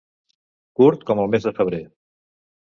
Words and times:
Curt 0.79 1.03
com 1.11 1.21
el 1.25 1.29
mes 1.35 1.45
de 1.49 1.53
febrer. 1.61 1.83